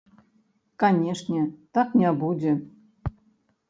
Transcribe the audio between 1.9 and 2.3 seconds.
не